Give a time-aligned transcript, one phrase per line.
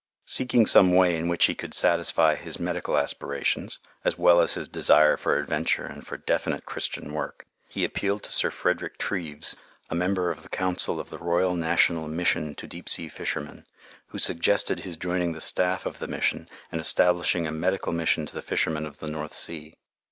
[0.25, 4.67] Seeking some way in which he could satisfy his medical aspirations, as well as his
[4.67, 9.55] desire for adventure and for definite Christian work, he appealed to Sir Frederick Treves,
[9.91, 13.63] a member of the Council of the Royal National Mission to Deep Sea Fishermen,
[14.07, 18.33] who suggested his joining the staff of the mission and establishing a medical mission to
[18.33, 19.75] the fishermen of the North Sea.